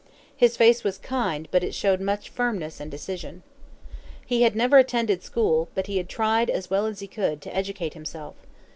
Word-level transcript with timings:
His 0.35 0.57
face 0.57 0.83
was 0.83 0.97
kind, 0.97 1.47
but 1.51 1.63
it 1.63 1.75
showed 1.75 2.01
much 2.01 2.29
firmness 2.31 2.79
and 2.79 2.89
decision. 2.89 3.43
He 4.25 4.41
had 4.41 4.55
never 4.55 4.79
attended 4.79 5.21
school; 5.21 5.69
but 5.75 5.85
he 5.85 5.97
had 5.97 6.09
tried, 6.09 6.49
as 6.49 6.71
well 6.71 6.87
as 6.87 7.01
he 7.01 7.07
could, 7.07 7.39
to 7.43 7.55
educate 7.55 7.93
himself. 7.93 8.33